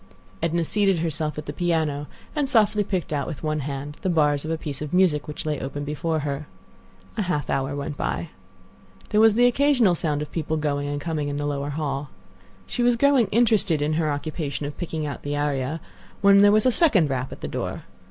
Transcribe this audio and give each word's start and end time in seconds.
Edna 0.41 0.63
seated 0.63 0.97
herself 0.97 1.37
at 1.37 1.45
the 1.45 1.53
piano, 1.53 2.07
and 2.35 2.49
softly 2.49 2.83
picked 2.83 3.13
out 3.13 3.27
with 3.27 3.43
one 3.43 3.59
hand 3.59 3.97
the 4.01 4.09
bars 4.09 4.43
of 4.43 4.49
a 4.49 4.57
piece 4.57 4.81
of 4.81 4.95
music 4.95 5.27
which 5.27 5.45
lay 5.45 5.59
open 5.59 5.83
before 5.83 6.21
her. 6.21 6.47
A 7.17 7.21
half 7.21 7.51
hour 7.51 7.75
went 7.75 7.97
by. 7.97 8.29
There 9.09 9.21
was 9.21 9.35
the 9.35 9.45
occasional 9.45 9.93
sound 9.93 10.23
of 10.23 10.31
people 10.31 10.57
going 10.57 10.87
and 10.87 10.99
coming 10.99 11.27
in 11.27 11.37
the 11.37 11.45
lower 11.45 11.69
hall. 11.69 12.09
She 12.65 12.81
was 12.81 12.95
growing 12.95 13.27
interested 13.27 13.79
in 13.79 13.93
her 13.93 14.09
occupation 14.11 14.65
of 14.65 14.75
picking 14.75 15.05
out 15.05 15.21
the 15.21 15.37
aria, 15.37 15.79
when 16.21 16.39
there 16.39 16.51
was 16.51 16.65
a 16.65 16.71
second 16.71 17.11
rap 17.11 17.31
at 17.31 17.41
the 17.41 17.47
door. 17.47 17.83